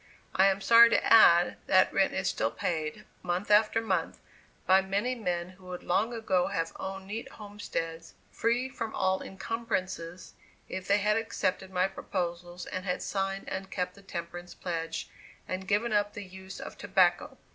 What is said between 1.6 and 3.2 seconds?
that rent is still paid,